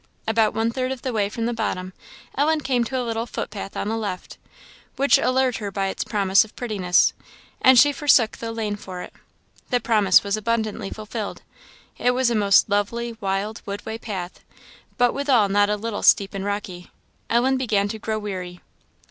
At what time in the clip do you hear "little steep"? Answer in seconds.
15.77-16.33